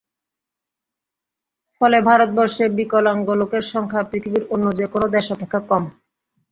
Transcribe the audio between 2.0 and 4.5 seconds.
ভারতবর্ষে বিকলাঙ্গ লোকের সংখ্যা পৃথিবীর